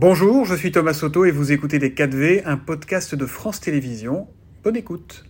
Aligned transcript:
Bonjour, 0.00 0.44
je 0.44 0.54
suis 0.54 0.70
Thomas 0.70 0.94
Soto 0.94 1.24
et 1.24 1.32
vous 1.32 1.50
écoutez 1.50 1.80
Les 1.80 1.90
4V, 1.90 2.42
un 2.44 2.56
podcast 2.56 3.16
de 3.16 3.26
France 3.26 3.58
Télévisions. 3.58 4.28
Bonne 4.62 4.76
écoute. 4.76 5.24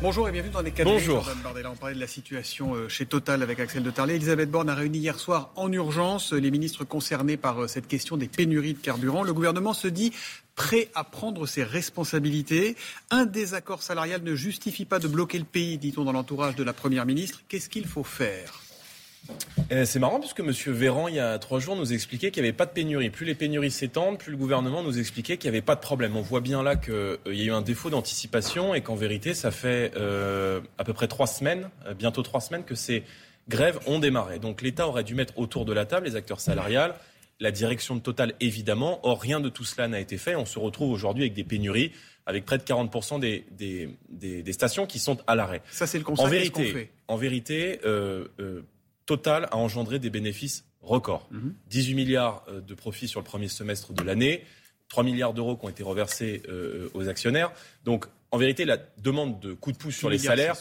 Bonjour 0.00 0.28
et 0.28 0.30
bienvenue 0.30 0.52
dans 0.52 0.60
les 0.60 0.70
4 0.70 0.84
Bonjour. 0.86 1.28
On 1.66 1.74
parlait 1.74 1.96
de 1.96 2.00
la 2.00 2.06
situation 2.06 2.76
euh, 2.76 2.88
chez 2.88 3.04
Total 3.04 3.42
avec 3.42 3.58
Axel 3.58 3.82
de 3.82 3.90
Tarlet. 3.90 4.14
Elisabeth 4.14 4.48
Borne 4.48 4.68
a 4.68 4.76
réuni 4.76 4.98
hier 4.98 5.18
soir 5.18 5.50
en 5.56 5.72
urgence 5.72 6.32
les 6.32 6.52
ministres 6.52 6.84
concernés 6.84 7.36
par 7.36 7.64
euh, 7.64 7.66
cette 7.66 7.88
question 7.88 8.16
des 8.16 8.28
pénuries 8.28 8.74
de 8.74 8.78
carburant. 8.78 9.24
Le 9.24 9.34
gouvernement 9.34 9.72
se 9.74 9.88
dit 9.88 10.12
prêt 10.54 10.88
à 10.94 11.02
prendre 11.02 11.46
ses 11.46 11.64
responsabilités. 11.64 12.76
Un 13.10 13.26
désaccord 13.26 13.82
salarial 13.82 14.22
ne 14.22 14.36
justifie 14.36 14.84
pas 14.84 15.00
de 15.00 15.08
bloquer 15.08 15.38
le 15.40 15.44
pays, 15.46 15.78
dit-on 15.78 16.04
dans 16.04 16.12
l'entourage 16.12 16.54
de 16.54 16.62
la 16.62 16.72
Première 16.72 17.06
ministre. 17.06 17.42
Qu'est-ce 17.48 17.68
qu'il 17.68 17.88
faut 17.88 18.04
faire? 18.04 18.52
euh, 18.54 18.71
c'est 19.84 19.98
marrant 19.98 20.20
puisque 20.20 20.40
M. 20.40 20.52
Véran, 20.72 21.08
il 21.08 21.14
y 21.14 21.20
a 21.20 21.38
trois 21.38 21.58
jours, 21.58 21.76
nous 21.76 21.92
expliquait 21.92 22.30
qu'il 22.30 22.42
n'y 22.42 22.48
avait 22.48 22.56
pas 22.56 22.66
de 22.66 22.72
pénurie. 22.72 23.10
Plus 23.10 23.24
les 23.24 23.34
pénuries 23.34 23.70
s'étendent, 23.70 24.18
plus 24.18 24.30
le 24.30 24.36
gouvernement 24.36 24.82
nous 24.82 24.98
expliquait 24.98 25.36
qu'il 25.36 25.50
n'y 25.50 25.56
avait 25.56 25.64
pas 25.64 25.74
de 25.74 25.80
problème. 25.80 26.16
On 26.16 26.22
voit 26.22 26.40
bien 26.40 26.62
là 26.62 26.76
qu'il 26.76 26.92
euh, 26.92 27.16
y 27.26 27.42
a 27.42 27.44
eu 27.44 27.50
un 27.52 27.62
défaut 27.62 27.90
d'anticipation 27.90 28.74
et 28.74 28.82
qu'en 28.82 28.94
vérité, 28.94 29.34
ça 29.34 29.50
fait 29.50 29.92
euh, 29.96 30.60
à 30.78 30.84
peu 30.84 30.92
près 30.92 31.08
trois 31.08 31.26
semaines, 31.26 31.70
bientôt 31.98 32.22
trois 32.22 32.40
semaines, 32.40 32.64
que 32.64 32.74
ces 32.74 33.04
grèves 33.48 33.78
ont 33.86 33.98
démarré. 33.98 34.38
Donc 34.38 34.62
l'État 34.62 34.86
aurait 34.86 35.04
dû 35.04 35.14
mettre 35.14 35.38
autour 35.38 35.64
de 35.64 35.72
la 35.72 35.86
table 35.86 36.06
les 36.06 36.16
acteurs 36.16 36.40
salariales, 36.40 36.94
la 37.40 37.50
direction 37.50 37.96
de 37.96 38.00
Total 38.00 38.34
évidemment. 38.40 39.00
Or, 39.04 39.20
rien 39.20 39.40
de 39.40 39.48
tout 39.48 39.64
cela 39.64 39.88
n'a 39.88 40.00
été 40.00 40.18
fait. 40.18 40.36
On 40.36 40.46
se 40.46 40.58
retrouve 40.58 40.92
aujourd'hui 40.92 41.24
avec 41.24 41.34
des 41.34 41.44
pénuries 41.44 41.92
avec 42.24 42.44
près 42.44 42.56
de 42.56 42.62
40% 42.62 43.18
des, 43.18 43.44
des, 44.08 44.52
stations 44.52 44.86
qui 44.86 45.00
sont 45.00 45.18
à 45.26 45.34
l'arrêt. 45.34 45.60
Ça, 45.72 45.88
c'est 45.88 45.98
le 45.98 46.04
constat 46.04 46.24
en 46.24 46.28
vérité, 46.28 46.90
En 47.08 47.16
vérité, 47.16 47.80
Total 49.12 49.46
a 49.50 49.58
engendré 49.58 49.98
des 49.98 50.08
bénéfices 50.08 50.64
records. 50.80 51.28
18 51.68 51.90
mhm. 51.90 51.96
milliards 51.96 52.44
euh, 52.48 52.62
de 52.62 52.72
profits 52.72 53.08
sur 53.08 53.20
le 53.20 53.24
premier 53.24 53.48
semestre 53.48 53.92
de 53.92 54.02
l'année, 54.02 54.42
3 54.92 55.04
milliards 55.04 55.32
d'euros 55.32 55.56
qui 55.56 55.64
ont 55.64 55.70
été 55.70 55.82
reversés 55.82 56.42
euh, 56.50 56.90
aux 56.92 57.08
actionnaires. 57.08 57.50
Donc, 57.86 58.04
en 58.30 58.36
vérité, 58.36 58.66
la 58.66 58.76
demande 58.98 59.40
de 59.40 59.54
coup 59.54 59.72
de 59.72 59.78
pouce 59.78 59.96
sur 59.96 60.10
les 60.10 60.18
salaires, 60.18 60.54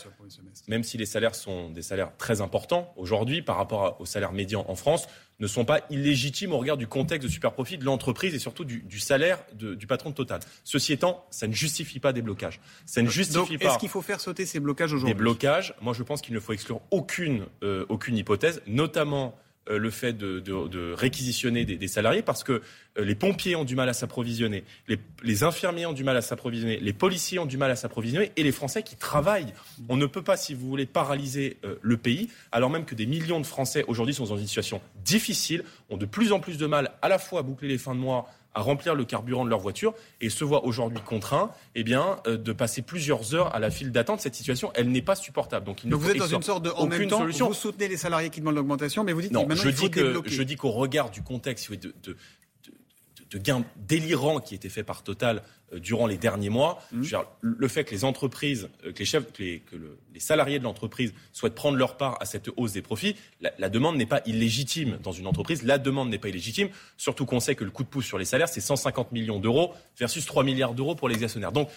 même 0.70 0.86
si 0.86 0.98
les 0.98 1.06
salaires 1.06 1.36
sont 1.36 1.70
des 1.70 1.82
salaires 1.82 2.16
très 2.18 2.40
importants 2.40 2.94
aujourd'hui 2.96 3.42
par 3.42 3.58
rapport 3.58 4.00
aux 4.00 4.06
salaires 4.06 4.32
médians 4.32 4.64
en 4.70 4.76
France, 4.76 5.08
ne 5.42 5.48
sont 5.48 5.66
pas 5.66 5.82
illégitimes 5.90 6.54
au 6.54 6.60
regard 6.60 6.78
du 6.78 6.88
contexte 6.88 7.28
de 7.28 7.32
super 7.32 7.52
profit 7.52 7.78
de 7.78 7.84
l'entreprise 7.84 8.34
et 8.34 8.40
surtout 8.40 8.64
du, 8.64 9.00
salaire 9.00 9.44
du 9.54 9.86
patron 9.86 10.12
de 10.12 10.16
Total. 10.16 10.40
Ceci 10.64 10.94
étant, 10.94 11.26
ça 11.30 11.46
ne 11.48 11.54
justifie 11.54 12.00
pas 12.00 12.14
des 12.14 12.22
blocages. 12.22 12.62
Ça 12.86 13.02
ne 13.02 13.10
justifie 13.10 13.58
pas. 13.58 13.72
Est-ce 13.72 13.80
qu'il 13.80 13.90
faut 13.90 14.02
faire 14.02 14.22
sauter 14.22 14.46
ces 14.46 14.62
blocages 14.62 14.94
aujourd'hui? 14.94 15.14
Des 15.14 15.20
blocages. 15.20 15.74
Moi, 15.82 15.94
je 15.94 16.04
pense 16.04 16.22
qu'il 16.22 16.34
ne 16.34 16.40
faut 16.40 16.54
exclure 16.54 16.80
aucune, 16.90 17.48
euh, 17.64 17.86
aucune 17.90 18.16
hypothèse, 18.16 18.62
notamment 18.66 19.36
le 19.68 19.90
fait 19.90 20.14
de, 20.18 20.94
réquisitionner 20.94 21.66
des, 21.66 21.88
salariés 21.88 22.22
parce 22.22 22.44
que 22.44 22.62
euh, 22.98 23.06
les 23.06 23.16
pompiers 23.16 23.56
ont 23.56 23.64
du 23.64 23.76
mal 23.76 23.88
à 23.90 23.94
s'approvisionner, 23.94 24.64
les, 25.24 25.44
infirmiers 25.44 25.86
ont 25.86 25.94
du 25.94 26.04
mal 26.04 26.18
à 26.18 26.22
s'approvisionner, 26.22 26.80
les 26.80 26.94
policiers 26.94 27.40
ont 27.40 27.46
du 27.46 27.58
mal 27.58 27.72
à 27.72 27.76
s'approvisionner 27.76 28.32
et 28.36 28.44
les 28.44 28.52
Français 28.52 28.84
qui 28.84 28.96
travaillent. 28.96 29.54
On 29.88 29.98
ne 29.98 30.06
peut 30.06 30.24
pas, 30.24 30.38
si 30.38 30.54
vous 30.54 30.68
voulez, 30.68 30.86
paralyser 30.86 31.58
euh, 31.64 31.76
le 31.82 31.98
pays 31.98 32.30
alors 32.52 32.70
même 32.70 32.86
que 32.86 32.96
des 32.96 33.06
millions 33.06 33.40
de 33.40 33.46
Français 33.46 33.86
aujourd'hui 33.88 34.14
sont 34.14 34.26
dans 34.26 34.38
une 34.38 34.48
situation 34.48 34.82
difficile, 35.04 35.64
ont 35.90 35.98
de 35.98 36.06
plus 36.06 36.32
en 36.32 36.40
plus 36.40 36.58
de 36.58 36.66
mal 36.66 36.92
à 37.02 37.10
la 37.10 37.20
fois 37.20 37.40
à 37.42 37.44
boucler 37.44 37.68
les 37.68 37.78
fins 37.78 37.96
de 37.96 38.00
mois 38.00 38.30
à 38.54 38.62
remplir 38.62 38.96
le 38.96 39.06
carburant 39.06 39.46
de 39.46 39.50
leur 39.50 39.60
voiture 39.60 39.94
et 40.20 40.30
se 40.30 40.44
voient 40.44 40.66
aujourd'hui 40.66 41.00
contraints 41.06 41.52
eh 41.76 41.84
bien, 41.84 42.20
euh, 42.28 42.38
de 42.38 42.52
passer 42.52 42.82
plusieurs 42.82 43.34
heures 43.34 43.54
à 43.56 43.60
la 43.60 43.72
file 43.72 43.92
d'attente. 43.92 44.22
Cette 44.22 44.36
situation, 44.36 44.72
elle 44.76 44.92
n'est 44.92 45.02
pas 45.02 45.16
supportable. 45.16 45.66
Donc, 45.66 45.84
il 45.84 45.94
vous 45.94 46.10
êtes 46.10 46.18
dans 46.18 46.28
une 46.28 46.42
sorte 46.42 46.64
de 46.64 46.70
en 46.72 46.88
même 46.88 47.08
temps, 47.08 47.20
solution. 47.20 47.48
vous 47.48 47.54
soutenez 47.54 47.88
les 47.88 47.98
salariés 47.98 48.30
qui 48.30 48.40
demandent 48.40 48.56
l'augmentation, 48.56 49.04
mais 49.04 49.14
vous 49.14 49.22
dites 49.22 49.32
non, 49.32 49.46
maintenant 49.46 49.64
je 49.64 49.70
il 49.70 49.76
faut 49.76 49.88
dis 49.88 49.92
que, 49.92 50.22
Je 50.26 50.44
dis 50.44 50.56
qu'au 50.56 50.72
regard 50.72 51.12
du 51.12 51.22
contexte 51.22 51.72
de, 51.72 51.94
de, 52.04 52.18
de 53.32 53.38
gains 53.38 53.64
délirants 53.78 54.40
qui 54.40 54.56
étaient 54.56 54.70
faits 54.70 54.86
par 54.86 55.04
Total 55.04 55.42
euh, 55.74 55.80
durant 55.80 56.06
les 56.08 56.18
derniers 56.18 56.50
mois. 56.50 56.82
Mmh. 56.92 57.04
le 57.42 57.68
fait 57.68 57.84
que 57.84 57.92
les 57.92 58.04
entreprises, 58.04 58.70
euh, 58.86 58.92
que 58.92 59.00
les 59.00 59.06
chefs, 59.06 59.32
que 59.32 59.42
les, 59.42 59.64
salariés 60.20 60.60
de 60.60 60.64
l'entreprise 60.64 61.14
souhaitent 61.32 61.56
prendre 61.56 61.78
leur 61.78 61.98
part 61.98 62.18
à 62.22 62.26
cette 62.26 62.50
hausse 62.58 62.74
des 62.74 62.82
profits, 62.82 63.16
la, 63.40 63.70
demande 63.70 63.98
n'est 63.98 64.06
pas 64.06 64.22
illégitime 64.26 65.00
dans 65.02 65.12
une 65.12 65.26
entreprise. 65.26 65.64
La 65.64 65.78
demande 65.78 66.10
n'est 66.10 66.20
pas 66.20 66.30
illégitime, 66.30 66.70
surtout 66.98 67.26
qu'on 67.26 67.40
sait 67.40 67.56
que 67.56 67.64
le 67.64 67.72
coup 67.72 67.84
de 67.84 67.88
pouce 67.88 68.06
sur 68.06 68.20
les 68.20 68.26
salaires, 68.26 68.50
c'est 68.50 68.62
150 68.62 69.12
millions 69.12 69.40
d'euros 69.40 69.74
versus 69.98 70.26
3 70.26 70.44
milliards 70.44 70.74
d'euros 70.74 70.94
pour 70.94 71.10
les 71.10 71.24
actionnaires. 71.24 71.52
Donc, 71.52 71.70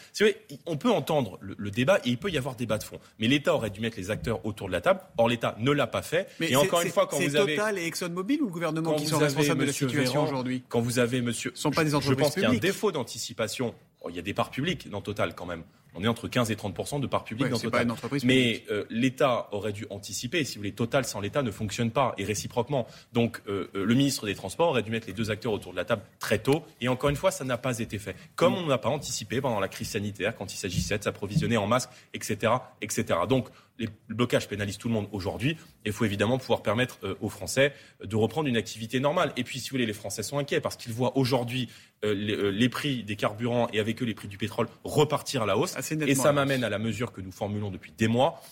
on 0.66 0.76
peut 0.76 0.91
entendre 0.91 1.38
le, 1.41 1.70
débat 1.70 1.98
et 2.04 2.10
il 2.10 2.19
peut 2.19 2.31
y 2.31 2.37
avoir 2.37 2.56
débat 2.56 2.78
de 2.78 2.84
fond. 2.84 2.98
Mais 3.19 3.28
l'État 3.28 3.54
aurait 3.54 3.70
dû 3.70 3.81
mettre 3.81 3.97
les 3.97 4.10
acteurs 4.10 4.44
autour 4.44 4.66
de 4.66 4.72
la 4.72 4.81
table. 4.81 5.00
Or, 5.16 5.28
l'État 5.28 5.56
ne 5.59 5.70
l'a 5.70 5.87
pas 5.87 6.03
fait. 6.03 6.28
Mais 6.41 6.50
et 6.50 6.56
encore 6.56 6.82
une 6.82 6.91
fois, 6.91 7.06
quand 7.06 7.19
vous 7.19 7.37
avez 7.37 7.56
Total 7.56 7.78
et 7.78 7.87
ExxonMobil 7.87 8.43
ou 8.43 8.47
le 8.47 8.53
gouvernement 8.53 8.94
qui 8.94 9.06
sont 9.06 9.19
responsables 9.19 9.60
de 9.60 9.66
la 9.66 9.72
situation 9.72 10.25
aujourd'hui, 10.25 10.62
quand 10.69 10.81
vous 10.81 10.98
avez 10.98 11.22
Sont 11.55 11.71
pas 11.71 11.84
des 11.84 11.94
entreprises 11.94 12.19
je 12.19 12.22
pense 12.22 12.34
qu'il 12.34 12.43
y 12.43 12.47
a 12.47 12.50
un 12.50 12.55
défaut 12.55 12.93
d'anticipation. 12.93 13.75
Oh, 14.00 14.10
il 14.10 14.16
y 14.16 14.19
a 14.19 14.22
des 14.22 14.34
parts 14.34 14.50
publiques 14.50 14.88
dans 14.88 15.00
Total 15.00 15.34
quand 15.34 15.47
même. 15.47 15.65
On 15.94 16.03
est 16.03 16.09
entre 16.09 16.28
15 16.28 16.50
et 16.50 16.55
30% 16.55 17.00
de 17.00 17.06
parts 17.06 17.25
publiques 17.25 17.49
dans 17.49 17.59
Total. 17.59 17.87
Mais 18.25 18.65
euh, 18.71 18.84
l'État 18.91 19.49
aurait 19.53 19.72
dû 19.72 19.87
anticiper. 19.91 20.44
Si 20.44 20.56
vous 20.56 20.60
voulez, 20.60 20.72
Total 20.72 21.05
sans 21.05 21.21
l'État 21.21 21.43
ne 21.43 21.50
fonctionne 21.50 21.91
pas 21.91 22.15
et 22.19 22.25
réciproquement. 22.25 22.87
Donc 23.12 23.41
euh, 23.49 23.71
euh, 23.75 23.84
le 23.84 23.94
ministre 23.94 24.27
des 24.27 24.34
Transports 24.34 24.71
aurait 24.71 24.82
dû 24.82 24.91
mettre 24.91 25.06
les 25.06 25.12
deux 25.12 25.31
acteurs 25.31 25.53
autour 25.53 25.72
de 25.72 25.77
la 25.77 25.84
table 25.84 26.03
très 26.19 26.38
tôt. 26.38 26.65
Et 26.81 26.88
encore 26.88 27.10
une 27.10 27.16
fois, 27.16 27.31
ça 27.31 27.44
n'a 27.44 27.59
pas 27.59 27.78
été 27.78 27.99
fait. 27.99 28.16
Comme 28.34 28.55
mm. 28.55 28.59
on 28.59 28.66
n'a 28.66 28.78
pas 28.78 28.88
anticipé 28.88 29.41
pendant 29.41 29.60
la 29.60 29.69
crise 29.69 29.88
sanitaire 29.91 30.37
quand 30.37 30.53
il 30.53 30.56
s'agissait 30.56 30.99
de 30.99 31.05
s'approvisionner 31.05 31.56
en 31.56 31.66
masques, 31.66 31.91
etc., 32.12 32.53
etc. 32.81 33.21
Donc 33.28 33.49
les 33.78 33.88
blocages 34.09 34.49
pénalisent 34.49 34.78
tout 34.78 34.88
le 34.88 34.94
monde 34.94 35.09
aujourd'hui. 35.12 35.53
Et 35.84 35.88
il 35.88 35.93
faut 35.93 36.05
évidemment 36.05 36.38
pouvoir 36.38 36.62
permettre 36.62 36.99
euh, 37.03 37.16
aux 37.21 37.28
Français 37.28 37.72
de 38.03 38.16
reprendre 38.16 38.49
une 38.49 38.56
activité 38.56 39.00
normale. 39.00 39.32
Et 39.37 39.44
puis, 39.44 39.59
si 39.59 39.71
vous 39.71 39.75
voulez, 39.75 39.87
les 39.87 39.93
Français 39.93 40.22
sont 40.22 40.38
inquiets 40.38 40.61
parce 40.61 40.76
qu'ils 40.76 40.93
voient 40.93 41.16
aujourd'hui 41.16 41.69
euh, 42.04 42.15
euh, 42.15 42.50
les, 42.50 42.69
prix 42.69 43.03
des 43.03 43.16
carburants 43.16 43.69
et 43.72 43.81
avec 43.81 44.03
eux 44.03 44.04
les 44.04 44.15
prix 44.15 44.28
du 44.28 44.38
pétrole 44.38 44.69
repartir 44.84 45.42
à 45.42 45.47
la 45.47 45.56
hausse. 45.56 45.75
et 46.06 46.15
ça 46.15 46.32
m'amène 46.32 46.65
à 46.65 46.69
la 46.69 46.78
mesure 46.78 47.12
que 47.12 47.20
nous 47.20 47.32
formulons 47.32 47.70
depuis 47.70 47.92
des 47.97 48.09
mois 48.09 48.42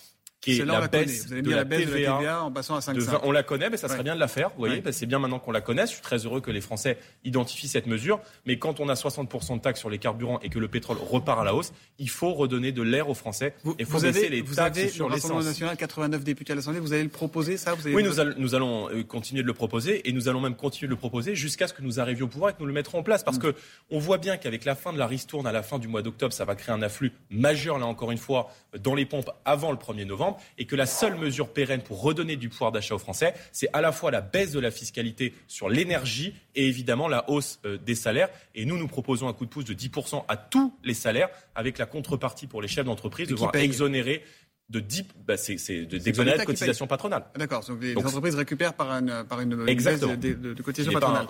qui 0.42 0.58
est, 0.58 0.64
la, 0.64 0.88
baisse, 0.88 1.28
de 1.28 1.50
la, 1.50 1.64
TVA, 1.64 2.42
en 2.42 2.50
passant 2.50 2.74
à 2.74 2.80
5 2.80 2.96
On 3.22 3.30
la 3.30 3.44
connaît, 3.44 3.70
mais 3.70 3.76
ça 3.76 3.88
serait 3.88 4.02
bien 4.02 4.16
de 4.16 4.20
la 4.20 4.26
faire. 4.26 4.48
Vous 4.50 4.58
voyez, 4.58 4.82
c'est 4.90 5.06
bien 5.06 5.20
maintenant 5.20 5.38
qu'on 5.38 5.52
la 5.52 5.60
connaisse. 5.60 5.90
Je 5.90 5.94
suis 5.94 6.02
très 6.02 6.26
heureux 6.26 6.40
que 6.40 6.50
les 6.50 6.60
Français 6.60 6.98
identifient 7.24 7.68
cette 7.68 7.86
mesure. 7.86 8.20
Mais 8.44 8.58
quand 8.58 8.80
on 8.80 8.88
a 8.88 8.94
60% 8.94 9.56
de 9.56 9.60
taxes 9.60 9.78
sur 9.78 9.88
les 9.88 9.98
carburants 9.98 10.40
et 10.40 10.48
que 10.48 10.58
le 10.58 10.66
pétrole 10.66 10.96
repart 10.98 11.40
à 11.40 11.44
la 11.44 11.54
hausse, 11.54 11.72
il 12.00 12.10
faut 12.10 12.34
redonner 12.34 12.72
de 12.72 12.82
l'air 12.82 13.08
aux 13.08 13.14
Français. 13.14 13.54
Vous, 13.62 13.76
faut 13.84 13.98
vous 13.98 14.04
avez, 14.04 14.28
les 14.28 14.42
vous 14.42 14.58
avez 14.58 14.88
sur 14.88 15.08
l'essence. 15.08 15.44
national, 15.44 15.76
89 15.76 16.24
députés 16.24 16.54
à 16.54 16.56
l'Assemblée. 16.56 16.80
Vous 16.80 16.92
allez 16.92 17.04
le 17.04 17.08
proposer, 17.08 17.56
ça 17.56 17.74
vous 17.74 17.88
Oui, 17.88 18.02
nous, 18.02 18.14
nous, 18.36 18.54
allons 18.56 18.90
euh, 18.90 19.04
continuer 19.04 19.42
de 19.42 19.46
le 19.46 19.54
proposer 19.54 20.08
et 20.08 20.12
nous 20.12 20.28
allons 20.28 20.40
même 20.40 20.56
continuer 20.56 20.88
de 20.88 20.94
le 20.94 20.98
proposer 20.98 21.36
jusqu'à 21.36 21.68
ce 21.68 21.72
que 21.72 21.82
nous 21.82 22.00
arrivions 22.00 22.26
au 22.26 22.28
pouvoir 22.28 22.50
et 22.50 22.54
que 22.54 22.58
nous 22.58 22.66
le 22.66 22.72
mettrons 22.72 22.98
en 22.98 23.02
place. 23.04 23.22
Parce 23.22 23.36
mm. 23.36 23.42
que 23.42 23.54
on 23.92 24.00
voit 24.00 24.18
bien 24.18 24.38
qu'avec 24.38 24.64
la 24.64 24.74
fin 24.74 24.92
de 24.92 24.98
la 24.98 25.06
ristourne 25.06 25.46
à 25.46 25.52
la 25.52 25.62
fin 25.62 25.78
du 25.78 25.86
mois 25.86 26.02
d'octobre, 26.02 26.32
ça 26.32 26.44
va 26.44 26.56
créer 26.56 26.74
un 26.74 26.82
afflux 26.82 27.12
majeur, 27.30 27.78
là 27.78 27.86
encore 27.86 28.10
une 28.10 28.18
fois, 28.18 28.50
dans 28.80 28.96
les 28.96 29.06
pompes 29.06 29.30
avant 29.44 29.70
le 29.70 29.78
1er 29.78 30.04
novembre 30.04 30.31
et 30.58 30.66
que 30.66 30.76
la 30.76 30.86
seule 30.86 31.16
mesure 31.16 31.48
pérenne 31.48 31.82
pour 31.82 32.02
redonner 32.02 32.36
du 32.36 32.48
pouvoir 32.48 32.72
d'achat 32.72 32.94
aux 32.94 32.98
Français, 32.98 33.34
c'est 33.52 33.68
à 33.72 33.80
la 33.80 33.92
fois 33.92 34.10
la 34.10 34.20
baisse 34.20 34.52
de 34.52 34.60
la 34.60 34.70
fiscalité 34.70 35.34
sur 35.46 35.68
l'énergie 35.68 36.34
et 36.54 36.66
évidemment 36.66 37.08
la 37.08 37.28
hausse 37.30 37.60
euh, 37.64 37.78
des 37.78 37.94
salaires. 37.94 38.28
Et 38.54 38.64
nous, 38.64 38.78
nous 38.78 38.88
proposons 38.88 39.28
un 39.28 39.32
coup 39.32 39.44
de 39.44 39.50
pouce 39.50 39.64
de 39.64 39.74
10% 39.74 40.24
à 40.28 40.36
tous 40.36 40.74
les 40.84 40.94
salaires, 40.94 41.28
avec 41.54 41.78
la 41.78 41.86
contrepartie 41.86 42.46
pour 42.46 42.62
les 42.62 42.68
chefs 42.68 42.84
d'entreprise 42.84 43.28
de 43.28 43.34
voir 43.34 43.54
exonérer 43.56 44.22
de 44.68 44.80
10, 44.80 45.04
bah 45.26 45.36
c'est, 45.36 45.56
d'exonérer 45.84 46.38
de 46.38 46.44
cotisation 46.44 46.86
patronale. 46.86 47.24
Ah, 47.34 47.38
d'accord, 47.38 47.64
donc 47.66 47.82
les, 47.82 47.96
entreprises 47.96 48.34
récupèrent 48.34 48.74
par 48.74 48.90
une, 48.90 49.24
par 49.28 49.40
une 49.40 49.54
baisse 49.64 50.00
de, 50.00 50.62
cotisation 50.62 50.92
patronale. 50.92 51.26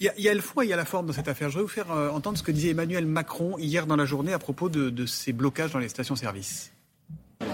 Il 0.00 0.10
y, 0.18 0.28
a, 0.28 0.34
le 0.34 0.40
fond 0.40 0.62
et 0.62 0.64
il 0.64 0.68
y 0.68 0.72
a 0.72 0.76
la 0.76 0.84
forme 0.84 1.06
dans 1.06 1.12
cette 1.12 1.28
affaire. 1.28 1.48
Je 1.48 1.56
vais 1.58 1.62
vous 1.62 1.68
faire 1.68 1.92
euh, 1.92 2.10
entendre 2.10 2.36
ce 2.36 2.42
que 2.42 2.50
disait 2.50 2.70
Emmanuel 2.70 3.06
Macron 3.06 3.56
hier 3.56 3.86
dans 3.86 3.94
la 3.94 4.04
journée 4.04 4.32
à 4.32 4.38
propos 4.40 4.68
de, 4.68 4.90
de 4.90 5.06
ces 5.06 5.32
blocages 5.32 5.70
dans 5.70 5.78
les 5.78 5.88
stations-service. 5.88 6.71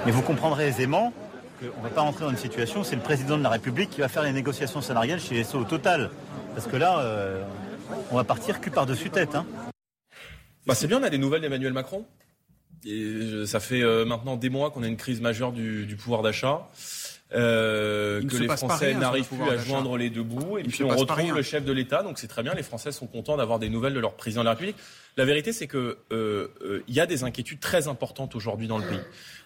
Mais 0.06 0.12
vous 0.12 0.22
comprendrez 0.22 0.68
aisément 0.68 1.12
qu'on 1.60 1.66
ne 1.66 1.82
va 1.82 1.90
pas 1.90 2.02
rentrer 2.02 2.24
dans 2.24 2.30
une 2.30 2.36
situation 2.36 2.84
c'est 2.84 2.96
le 2.96 3.02
président 3.02 3.36
de 3.36 3.42
la 3.42 3.50
République 3.50 3.90
qui 3.90 4.00
va 4.00 4.08
faire 4.08 4.22
les 4.22 4.32
négociations 4.32 4.80
salariales 4.80 5.20
chez 5.20 5.42
SO 5.44 5.58
au 5.58 5.64
total. 5.64 6.10
Parce 6.54 6.66
que 6.66 6.76
là, 6.76 7.00
euh, 7.00 7.42
on 8.10 8.16
va 8.16 8.24
partir 8.24 8.60
cul 8.60 8.70
par-dessus 8.70 9.10
tête. 9.10 9.34
Hein. 9.34 9.46
Bah 10.66 10.74
c'est 10.74 10.86
bien, 10.86 11.00
on 11.00 11.02
a 11.02 11.10
des 11.10 11.18
nouvelles 11.18 11.40
d'Emmanuel 11.40 11.72
Macron. 11.72 12.04
Et 12.84 13.44
ça 13.46 13.60
fait 13.60 13.82
euh, 13.82 14.04
maintenant 14.04 14.36
des 14.36 14.50
mois 14.50 14.70
qu'on 14.70 14.82
a 14.82 14.86
une 14.86 14.96
crise 14.96 15.20
majeure 15.20 15.52
du, 15.52 15.96
pouvoir 15.98 16.22
d'achat. 16.22 16.68
Euh, 17.34 18.22
que 18.22 18.36
les 18.36 18.48
Français 18.48 18.94
n'arrivent 18.94 19.28
plus 19.28 19.50
à 19.50 19.58
joindre 19.58 19.96
les 19.96 20.08
deux 20.08 20.22
bouts. 20.22 20.58
Et 20.58 20.62
puis 20.62 20.82
on 20.82 20.88
retrouve 20.88 21.34
le 21.34 21.42
chef 21.42 21.64
de 21.64 21.72
l'État, 21.72 22.02
donc 22.02 22.18
c'est 22.18 22.28
très 22.28 22.42
bien. 22.42 22.54
Les 22.54 22.62
Français 22.62 22.92
sont 22.92 23.06
contents 23.06 23.36
d'avoir 23.36 23.58
des 23.58 23.68
nouvelles 23.68 23.94
de 23.94 24.00
leur 24.00 24.14
président 24.14 24.40
de 24.42 24.46
la 24.46 24.52
République. 24.52 24.76
La 25.16 25.24
vérité, 25.24 25.52
c'est 25.52 25.66
que 25.66 25.98
il 26.86 26.94
y 26.94 27.00
a 27.00 27.06
des 27.06 27.24
inquiétudes 27.24 27.60
très 27.60 27.88
importantes 27.88 28.34
aujourd'hui 28.34 28.66
dans 28.66 28.78
le 28.78 28.86
pays. 28.86 29.00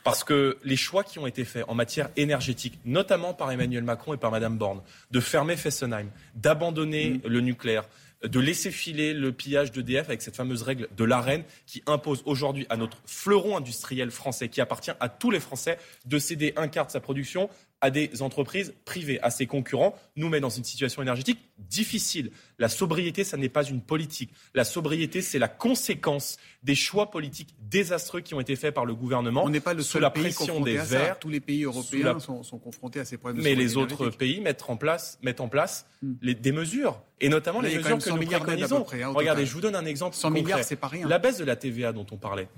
Parce 0.04 0.24
que 0.24 0.58
les 0.64 0.76
choix 0.76 1.04
qui 1.04 1.18
ont 1.18 1.26
été 1.26 1.44
faits 1.44 1.64
en 1.68 1.74
matière 1.74 2.08
énergétique, 2.16 2.78
notamment 2.84 3.34
par 3.34 3.50
Emmanuel 3.52 3.84
Macron 3.84 4.14
et 4.14 4.16
par 4.16 4.30
Madame 4.30 4.58
Borne, 4.58 4.82
de 5.10 5.20
fermer 5.20 5.56
Fessenheim, 5.56 6.10
d'abandonner 6.34 7.10
mm. 7.10 7.20
le 7.28 7.40
nucléaire, 7.40 7.84
de 8.24 8.40
laisser 8.40 8.70
filer 8.70 9.14
le 9.14 9.32
pillage 9.32 9.72
d'EDF 9.72 10.08
avec 10.08 10.22
cette 10.22 10.36
fameuse 10.36 10.62
règle 10.62 10.88
de 10.96 11.04
l'arène 11.04 11.44
qui 11.66 11.82
impose 11.86 12.22
aujourd'hui 12.24 12.66
à 12.68 12.76
notre 12.76 12.98
fleuron 13.06 13.56
industriel 13.56 14.10
français, 14.10 14.48
qui 14.48 14.60
appartient 14.60 14.92
à 15.00 15.08
tous 15.08 15.30
les 15.30 15.40
Français, 15.40 15.78
de 16.06 16.18
céder 16.18 16.52
un 16.56 16.68
quart 16.68 16.86
de 16.86 16.92
sa 16.92 17.00
production 17.00 17.48
à 17.82 17.90
des 17.90 18.22
entreprises 18.22 18.72
privées, 18.84 19.20
à 19.22 19.30
ses 19.30 19.46
concurrents, 19.46 19.98
nous 20.14 20.28
met 20.28 20.38
dans 20.38 20.48
une 20.48 20.62
situation 20.62 21.02
énergétique 21.02 21.40
difficile. 21.58 22.30
La 22.58 22.68
sobriété, 22.68 23.24
ça 23.24 23.36
n'est 23.36 23.48
pas 23.48 23.64
une 23.64 23.80
politique. 23.80 24.30
La 24.54 24.62
sobriété, 24.62 25.20
c'est 25.20 25.40
la 25.40 25.48
conséquence 25.48 26.38
des 26.62 26.76
choix 26.76 27.10
politiques 27.10 27.56
désastreux 27.60 28.20
qui 28.20 28.34
ont 28.34 28.40
été 28.40 28.54
faits 28.54 28.72
par 28.72 28.84
le 28.86 28.94
gouvernement. 28.94 29.42
On 29.44 29.50
n'est 29.50 29.60
pas 29.60 29.74
le 29.74 29.82
seul 29.82 29.90
sous 29.90 29.98
la 29.98 30.10
pression 30.10 30.60
des 30.60 30.76
Verts. 30.76 31.18
Tous 31.18 31.28
les 31.28 31.40
pays 31.40 31.64
européens 31.64 32.20
sont, 32.20 32.42
confrontés 32.58 33.00
à 33.00 33.04
ces 33.04 33.18
problèmes. 33.18 33.42
Mais 33.42 33.56
les 33.56 33.76
autres 33.76 34.10
pays 34.10 34.40
mettent 34.40 34.64
en 34.68 34.76
place, 34.76 35.18
mettent 35.22 35.40
en 35.40 35.48
place 35.48 35.84
hmm. 36.02 36.12
les, 36.22 36.34
des 36.36 36.52
mesures, 36.52 37.02
et 37.20 37.28
notamment 37.28 37.60
les 37.60 37.76
mesures 37.76 37.98
que 37.98 38.10
nous 38.10 38.24
préconisons. 38.24 38.86
Hein, 38.92 39.08
Regardez, 39.08 39.44
je 39.44 39.52
vous 39.52 39.60
donne 39.60 39.74
un 39.74 39.86
exemple. 39.86 40.14
100 40.14 40.30
milliards, 40.30 40.62
c'est 40.62 40.76
pas 40.76 40.86
rien. 40.86 41.08
La 41.08 41.18
baisse 41.18 41.38
de 41.38 41.44
la 41.44 41.56
TVA 41.56 41.92
dont 41.92 42.06
on 42.12 42.16
parlait. 42.16 42.48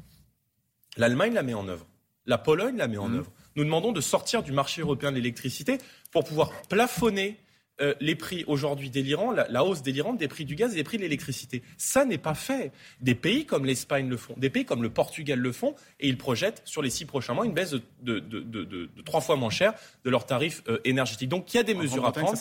L'Allemagne 0.99 1.33
la 1.33 1.43
met 1.43 1.55
en 1.55 1.67
œuvre. 1.67 1.87
La 2.27 2.37
Pologne 2.37 2.77
la 2.77 2.89
met 2.89 2.99
en 2.99 3.09
hmm. 3.09 3.17
œuvre. 3.17 3.33
Nous 3.57 3.65
demandons 3.65 3.93
de 3.93 4.01
sortir 4.01 4.43
du 4.43 4.53
marché 4.53 4.83
européen 4.83 5.11
de 5.11 5.17
l'électricité 5.17 5.79
pour 6.11 6.25
pouvoir 6.25 6.51
plafonner 6.69 7.39
euh, 7.81 7.95
les 8.01 8.15
prix 8.15 8.45
aujourd'hui 8.47 8.89
délirants, 8.89 9.33
la, 9.33 9.65
hausse 9.65 9.83
délirante 9.83 10.17
des 10.17 10.29
prix 10.29 10.45
du 10.45 10.55
gaz 10.55 10.73
et 10.73 10.77
des 10.77 10.85
prix 10.85 10.97
de 10.97 11.03
l'électricité. 11.03 11.63
Ça 11.77 12.05
n'est 12.05 12.19
pas 12.19 12.35
fait. 12.35 12.71
Des 13.01 13.17
pays 13.17 13.47
comme 13.47 13.65
l'Espagne 13.65 14.09
le 14.09 14.17
font, 14.17 14.35
des 14.37 14.49
pays 14.49 14.65
comme 14.65 14.83
le 14.83 14.91
Portugal 14.91 15.41
le 15.41 15.51
font, 15.51 15.75
et 15.99 16.09
ils 16.09 16.17
projettent 16.17 16.63
sur 16.65 16.83
les 16.83 16.91
six 16.91 17.05
prochains 17.05 17.35
mois 17.35 17.45
une 17.45 17.53
baisse 17.53 17.75
de, 18.03 18.91
trois 19.05 19.21
fois 19.21 19.35
moins 19.35 19.51
cher 19.51 19.75
de 20.05 20.11
leurs 20.11 20.25
tarifs 20.25 20.63
euh, 20.69 20.79
énergétiques. 20.85 21.29
Donc 21.29 21.53
il 21.53 21.57
y 21.57 21.61
a 21.61 21.65
des 21.65 21.75
mesures 21.75 22.07
à 22.07 22.13
prendre. 22.13 22.39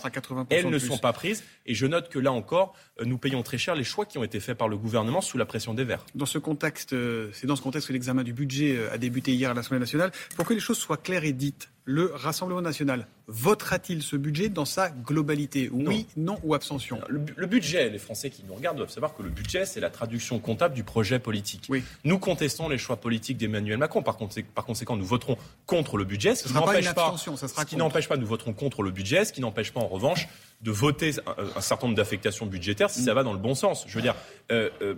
Elles 0.51 0.69
ne 0.69 0.79
sont 0.79 0.99
pas 0.99 1.13
prises. 1.13 1.43
Et 1.65 1.73
je 1.73 1.87
note 1.87 2.09
que 2.09 2.19
là 2.19 2.31
encore, 2.31 2.75
euh, 3.01 3.05
nous 3.05 3.17
payons 3.17 3.41
très 3.41 3.57
cher 3.57 3.73
les 3.73 3.83
choix 3.83 4.05
qui 4.05 4.19
ont 4.19 4.23
été 4.23 4.39
faits 4.39 4.57
par 4.57 4.67
le 4.67 4.77
gouvernement 4.77 5.21
sous 5.21 5.39
la 5.39 5.45
pression 5.45 5.73
des 5.73 5.83
Verts. 5.83 6.05
Dans 6.13 6.27
ce 6.27 6.37
contexte, 6.37 6.95
c'est 7.33 7.47
dans 7.47 7.55
ce 7.55 7.61
contexte 7.61 7.87
que 7.87 7.93
l'examen 7.93 8.23
du 8.23 8.33
budget 8.33 8.87
a 8.91 8.99
débuté 8.99 9.33
hier 9.33 9.49
à 9.49 9.53
l'Assemblée 9.55 9.79
nationale. 9.79 10.11
Pour 10.35 10.45
que 10.45 10.53
les 10.53 10.59
choses 10.59 10.77
soient 10.77 10.97
claires 10.97 11.23
et 11.23 11.33
dites, 11.33 11.72
le 11.85 12.11
Rassemblement 12.13 12.61
national 12.61 13.07
votera-t-il 13.27 14.01
ce 14.01 14.15
budget 14.15 14.49
dans 14.49 14.65
sa 14.65 14.89
globalité? 14.89 15.69
Oui, 15.71 16.07
non, 16.15 16.39
ou 16.43 16.53
abstention? 16.53 16.99
Le, 17.07 17.45
budget, 17.45 17.89
les 17.89 17.99
Français 17.99 18.29
qui 18.29 18.43
nous 18.47 18.53
regardent 18.53 18.77
doivent 18.77 18.89
savoir 18.89 19.15
que 19.15 19.23
le 19.23 19.29
budget, 19.29 19.65
c'est 19.65 19.79
la 19.79 19.89
traduction 19.89 20.39
comptable 20.39 20.75
du 20.75 20.83
projet 20.83 21.19
politique. 21.19 21.69
Nous 22.03 22.19
contestons 22.19 22.69
les 22.69 22.77
choix 22.77 22.97
politiques 22.97 23.37
d'Emmanuel 23.37 23.77
Macron. 23.77 24.01
Par, 24.01 24.17
conséquent, 24.17 24.95
nous 24.95 25.05
voterons 25.05 25.37
contre 25.65 25.97
le 25.97 26.05
budget. 26.05 26.35
Ce, 26.35 26.47
qui 26.47 26.53
n'empêche 26.53 26.93
pas, 26.93 27.15
ce 27.17 27.65
qui 27.65 27.75
n'empêche 27.75 28.07
pas, 28.07 28.17
nous 28.17 28.27
voterons 28.27 28.53
contre 28.53 28.83
le 28.83 28.91
budget. 28.91 29.25
Ce 29.25 29.33
qui 29.33 29.41
n'empêche 29.41 29.73
pas, 29.73 29.81
en 29.81 29.87
revanche, 29.87 30.27
de 30.61 30.71
voter 30.71 31.11
un, 31.55 31.61
certain 31.61 31.87
nombre 31.87 31.97
d'affectations 31.97 32.45
budgétaires 32.45 32.89
si 32.89 33.03
ça 33.03 33.13
va 33.13 33.23
dans 33.23 33.33
le 33.33 33.39
bon 33.39 33.55
sens. 33.55 33.83
Je 33.87 33.95
veux 33.95 34.01
dire, 34.01 34.15
euh, 34.51 34.69
euh, 34.81 34.95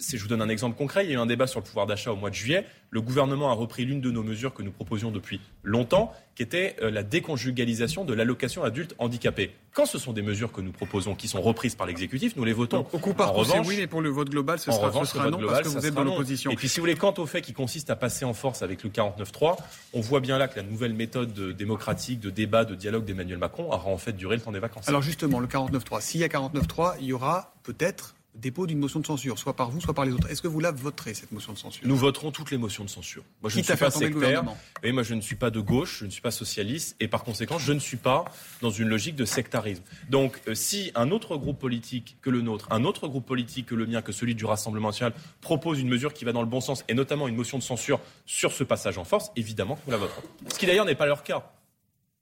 je 0.00 0.16
vous 0.22 0.28
donne 0.28 0.42
un 0.42 0.48
exemple 0.48 0.76
concret, 0.76 1.04
il 1.04 1.10
y 1.10 1.12
a 1.12 1.16
eu 1.16 1.18
un 1.18 1.26
débat 1.26 1.46
sur 1.46 1.60
le 1.60 1.64
pouvoir 1.64 1.86
d'achat 1.86 2.12
au 2.12 2.16
mois 2.16 2.30
de 2.30 2.34
juillet. 2.34 2.66
Le 2.90 3.00
gouvernement 3.00 3.50
a 3.50 3.54
repris 3.54 3.84
l'une 3.84 4.00
de 4.00 4.10
nos 4.10 4.22
mesures 4.22 4.54
que 4.54 4.62
nous 4.62 4.72
proposions 4.72 5.10
depuis 5.10 5.40
longtemps, 5.62 6.12
qui 6.34 6.42
était 6.42 6.76
euh, 6.82 6.90
la 6.90 7.02
déconjugalisation 7.02 8.04
de 8.04 8.14
l'allocation 8.14 8.64
adulte 8.64 8.94
handicapé. 8.98 9.52
Quand 9.74 9.86
ce 9.86 9.98
sont 9.98 10.12
des 10.12 10.22
mesures 10.22 10.50
que 10.52 10.60
nous 10.60 10.72
proposons 10.72 11.14
qui 11.14 11.28
sont 11.28 11.40
reprises 11.40 11.74
par 11.74 11.86
l'exécutif, 11.86 12.34
nous 12.36 12.44
les 12.44 12.52
votons. 12.52 12.86
au 12.92 12.98
coup 12.98 13.14
par 13.14 13.32
coup, 13.32 13.42
oui, 13.66 13.76
mais 13.78 13.86
pour 13.86 14.00
le 14.00 14.10
vote 14.10 14.30
global, 14.30 14.58
ce 14.58 14.72
sera, 14.72 14.86
revanche, 14.86 15.08
ce 15.08 15.14
sera 15.14 15.30
non 15.30 15.38
global, 15.38 15.62
parce 15.62 15.74
que 15.74 15.78
vous 15.78 15.86
êtes 15.86 15.94
dans 15.94 16.04
l'opposition. 16.04 16.50
Et 16.50 16.56
puis, 16.56 16.68
si 16.68 16.80
vous 16.80 16.82
voulez, 16.82 16.96
quant 16.96 17.14
au 17.18 17.26
fait 17.26 17.42
qui 17.42 17.52
consiste 17.52 17.90
à 17.90 17.96
passer 17.96 18.24
en 18.24 18.34
force 18.34 18.62
avec 18.62 18.82
le 18.82 18.90
49-3, 18.90 19.56
on 19.92 20.00
voit 20.00 20.20
bien 20.20 20.38
là 20.38 20.48
que 20.48 20.56
la 20.56 20.64
nouvelle 20.64 20.94
méthode 20.94 21.32
démocratique, 21.56 22.20
de 22.20 22.30
débat, 22.30 22.64
de 22.64 22.74
dialogue 22.74 23.04
d'Emmanuel 23.04 23.38
Macron 23.38 23.64
aura 23.72 23.88
en 23.88 23.98
fait 23.98 24.12
duré 24.12 24.36
le 24.36 24.42
temps 24.42 24.52
des 24.52 24.58
vacances. 24.58 24.88
Alors 24.88 25.02
justement, 25.02 25.38
le 25.38 25.46
49-3, 25.46 26.00
s'il 26.00 26.20
y 26.20 26.24
a 26.24 26.28
49-3, 26.28 26.94
il 27.00 27.06
y 27.06 27.12
aura 27.12 27.54
peut-être 27.62 28.14
dépôt 28.34 28.66
d'une 28.66 28.78
motion 28.78 29.00
de 29.00 29.06
censure, 29.06 29.38
soit 29.38 29.54
par 29.54 29.70
vous, 29.70 29.80
soit 29.80 29.94
par 29.94 30.04
les 30.04 30.12
autres. 30.12 30.30
Est-ce 30.30 30.42
que 30.42 30.48
vous 30.48 30.60
la 30.60 30.70
voterez, 30.70 31.14
cette 31.14 31.32
motion 31.32 31.52
de 31.52 31.58
censure? 31.58 31.86
Nous 31.86 31.96
voterons 31.96 32.30
toutes 32.30 32.50
les 32.50 32.58
motions 32.58 32.84
de 32.84 32.90
censure. 32.90 33.24
Moi, 33.42 33.50
je 33.50 33.58
ne 33.58 33.62
suis 33.62 33.76
pas 33.76 33.90
sectaire. 33.90 34.44
Et 34.82 34.92
moi, 34.92 35.02
je 35.02 35.14
ne 35.14 35.20
suis 35.20 35.36
pas 35.36 35.50
de 35.50 35.60
gauche, 35.60 35.98
je 36.00 36.04
ne 36.06 36.10
suis 36.10 36.22
pas 36.22 36.30
socialiste, 36.30 36.96
et 37.00 37.08
par 37.08 37.24
conséquent, 37.24 37.58
je 37.58 37.72
ne 37.72 37.78
suis 37.78 37.96
pas 37.96 38.24
dans 38.60 38.70
une 38.70 38.88
logique 38.88 39.16
de 39.16 39.24
sectarisme. 39.24 39.82
Donc, 40.08 40.40
euh, 40.48 40.54
si 40.54 40.92
un 40.94 41.10
autre 41.10 41.36
groupe 41.36 41.58
politique 41.58 42.16
que 42.22 42.30
le 42.30 42.40
nôtre, 42.40 42.68
un 42.70 42.84
autre 42.84 43.08
groupe 43.08 43.26
politique 43.26 43.66
que 43.66 43.74
le 43.74 43.86
mien, 43.86 44.02
que 44.02 44.12
celui 44.12 44.34
du 44.34 44.44
Rassemblement 44.44 44.88
national, 44.88 45.12
propose 45.40 45.80
une 45.80 45.88
mesure 45.88 46.14
qui 46.14 46.24
va 46.24 46.32
dans 46.32 46.42
le 46.42 46.48
bon 46.48 46.60
sens, 46.60 46.84
et 46.88 46.94
notamment 46.94 47.28
une 47.28 47.36
motion 47.36 47.58
de 47.58 47.62
censure 47.62 48.00
sur 48.26 48.52
ce 48.52 48.64
passage 48.64 48.98
en 48.98 49.04
force, 49.04 49.30
évidemment 49.36 49.78
nous 49.86 49.92
la 49.92 49.98
voterons. 49.98 50.22
Ce 50.52 50.58
qui 50.58 50.66
d'ailleurs 50.66 50.86
n'est 50.86 50.94
pas 50.94 51.06
leur 51.06 51.22
cas 51.22 51.52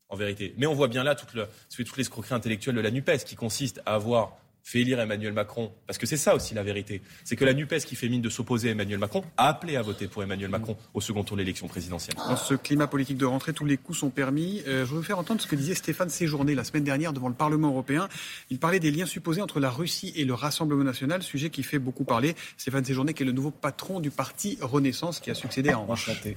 en 0.08 0.16
vérité. 0.16 0.54
Mais 0.56 0.66
on 0.66 0.74
voit 0.74 0.88
bien 0.88 1.04
là 1.04 1.14
toute, 1.14 1.34
le, 1.34 1.46
toute 1.74 1.96
l'escroquerie 1.96 2.34
intellectuelle 2.34 2.74
de 2.74 2.80
la 2.80 2.90
NUPES, 2.90 3.24
qui 3.26 3.36
consiste 3.36 3.80
à 3.84 3.94
avoir 3.94 4.36
fait 4.68 4.80
élire 4.80 5.00
Emmanuel 5.00 5.32
Macron, 5.32 5.72
parce 5.86 5.98
que 5.98 6.04
c'est 6.04 6.18
ça 6.18 6.34
aussi 6.34 6.52
la 6.52 6.62
vérité, 6.62 7.00
c'est 7.24 7.36
que 7.36 7.44
la 7.46 7.54
NUPES 7.54 7.84
qui 7.86 7.96
fait 7.96 8.10
mine 8.10 8.20
de 8.20 8.28
s'opposer 8.28 8.68
à 8.68 8.72
Emmanuel 8.72 8.98
Macron 8.98 9.24
a 9.38 9.48
appelé 9.48 9.76
à 9.76 9.82
voter 9.82 10.08
pour 10.08 10.22
Emmanuel 10.22 10.50
Macron 10.50 10.76
au 10.92 11.00
second 11.00 11.24
tour 11.24 11.38
de 11.38 11.42
l'élection 11.42 11.68
présidentielle. 11.68 12.16
Dans 12.16 12.36
ce 12.36 12.52
climat 12.52 12.86
politique 12.86 13.16
de 13.16 13.24
rentrée, 13.24 13.54
tous 13.54 13.64
les 13.64 13.78
coups 13.78 13.98
sont 13.98 14.10
permis. 14.10 14.62
Euh, 14.66 14.84
je 14.84 14.94
veux 14.94 15.00
faire 15.00 15.18
entendre 15.18 15.40
ce 15.40 15.46
que 15.46 15.56
disait 15.56 15.74
Stéphane 15.74 16.10
Séjourné 16.10 16.54
la 16.54 16.64
semaine 16.64 16.84
dernière 16.84 17.14
devant 17.14 17.28
le 17.28 17.34
Parlement 17.34 17.68
européen. 17.68 18.10
Il 18.50 18.58
parlait 18.58 18.78
des 18.78 18.90
liens 18.90 19.06
supposés 19.06 19.40
entre 19.40 19.58
la 19.58 19.70
Russie 19.70 20.12
et 20.16 20.26
le 20.26 20.34
Rassemblement 20.34 20.84
national, 20.84 21.22
sujet 21.22 21.48
qui 21.48 21.62
fait 21.62 21.78
beaucoup 21.78 22.04
parler. 22.04 22.34
Stéphane 22.58 22.84
Séjourné 22.84 23.14
qui 23.14 23.22
est 23.22 23.26
le 23.26 23.32
nouveau 23.32 23.50
patron 23.50 24.00
du 24.00 24.10
parti 24.10 24.58
Renaissance 24.60 25.20
qui 25.20 25.30
a 25.30 25.34
succédé 25.34 25.70
à 25.70 25.78
Henri. 25.78 26.34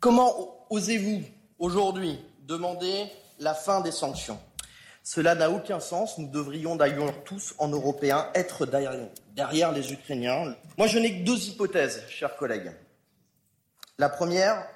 Comment 0.00 0.66
osez-vous 0.68 1.22
aujourd'hui 1.58 2.18
demander 2.46 3.06
la 3.40 3.54
fin 3.54 3.80
des 3.80 3.92
sanctions? 3.92 4.38
Cela 5.08 5.34
n'a 5.34 5.50
aucun 5.50 5.80
sens. 5.80 6.18
Nous 6.18 6.28
devrions 6.28 6.76
d'ailleurs 6.76 7.24
tous, 7.24 7.54
en 7.56 7.68
Européens, 7.68 8.28
être 8.34 8.66
derrière, 8.66 9.72
les 9.72 9.90
Ukrainiens. 9.90 10.54
Moi, 10.76 10.86
je 10.86 10.98
n'ai 10.98 11.20
que 11.20 11.24
deux 11.24 11.48
hypothèses, 11.48 12.04
chers 12.10 12.36
collègues. 12.36 12.72
La 13.96 14.10
première, 14.10 14.68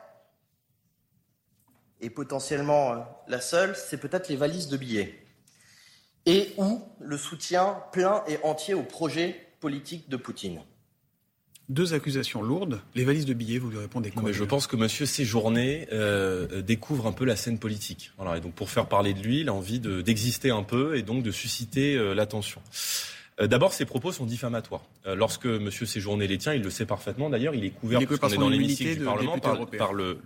et 2.01 2.09
potentiellement 2.09 2.95
euh, 2.95 2.97
la 3.29 3.43
seule, 3.43 3.77
c'est 3.77 3.99
peut-être 3.99 4.31
les 4.31 4.37
valises 4.37 4.69
de 4.69 4.79
billets. 4.79 5.23
Et 6.25 6.55
ou 6.57 6.81
le 6.99 7.19
soutien 7.19 7.83
plein 7.93 8.25
et 8.27 8.39
entier 8.43 8.73
au 8.73 8.85
projet 8.85 9.49
politique 9.61 10.09
de 10.09 10.17
Poutine 10.17 10.63
deux 11.69 11.95
accusations 11.95 12.43
lourdes. 12.43 12.81
Les 12.95 13.05
valises 13.05 13.27
de 13.27 13.35
billets, 13.35 13.59
vous 13.59 13.71
lui 13.71 13.79
répondez 13.79 14.11
quoi 14.11 14.31
Je 14.33 14.45
pense 14.45 14.67
que 14.67 14.77
M. 14.77 14.89
Séjourné 14.89 15.89
euh, 15.93 16.63
découvre 16.63 17.07
un 17.07 17.13
peu 17.13 17.25
la 17.25 17.37
scène 17.37 17.59
politique. 17.59 18.13
Voilà, 18.19 18.37
et 18.37 18.41
donc 18.41 18.53
pour 18.55 18.71
faire 18.71 18.87
parler 18.87 19.15
de 19.15 19.21
lui, 19.21 19.41
il 19.41 19.49
a 19.49 19.55
envie 19.55 19.81
d'exister 19.81 20.51
un 20.51 20.63
peu 20.63 20.97
et 20.97 21.03
donc 21.03 21.23
de 21.23 21.31
susciter 21.31 21.97
euh, 21.97 22.15
l'attention. 22.15 22.61
Euh, 23.41 23.47
d'abord, 23.47 23.73
ses 23.73 23.85
propos 23.85 24.13
sont 24.13 24.27
diffamatoires. 24.27 24.83
Euh, 25.07 25.15
lorsque 25.15 25.47
M. 25.47 25.71
Séjourné 25.71 26.27
les 26.27 26.39
tient, 26.39 26.55
il 26.55 26.63
le 26.63 26.71
sait 26.71 26.87
parfaitement. 26.87 27.31
D'ailleurs, 27.31 27.55
il 27.55 27.65
est 27.65 27.71
couvert 27.71 28.01
il 28.01 28.05
est 28.05 28.37
dans 28.37 28.49
l'hémicycle 28.49 28.99
du 28.99 29.05
Parlement 29.05 29.39
par, 29.39 29.93
le, 29.93 30.19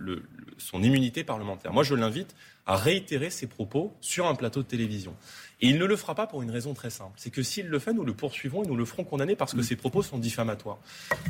son 0.57 0.83
immunité 0.83 1.23
parlementaire. 1.23 1.73
Moi, 1.73 1.83
je 1.83 1.95
l'invite 1.95 2.35
à 2.65 2.75
réitérer 2.75 3.29
ses 3.29 3.47
propos 3.47 3.93
sur 4.01 4.27
un 4.27 4.35
plateau 4.35 4.61
de 4.61 4.67
télévision. 4.67 5.15
Et 5.61 5.67
il 5.67 5.77
ne 5.77 5.85
le 5.85 5.95
fera 5.95 6.15
pas 6.15 6.27
pour 6.27 6.41
une 6.41 6.51
raison 6.51 6.73
très 6.73 6.89
simple. 6.89 7.13
C'est 7.15 7.31
que 7.31 7.41
s'il 7.41 7.67
le 7.67 7.79
fait, 7.79 7.93
nous 7.93 8.03
le 8.03 8.13
poursuivrons 8.13 8.63
et 8.63 8.67
nous 8.67 8.75
le 8.75 8.85
ferons 8.85 9.03
condamner 9.03 9.35
parce 9.35 9.53
que 9.53 9.61
ses 9.61 9.75
propos 9.75 10.03
sont 10.03 10.17
diffamatoires. 10.17 10.77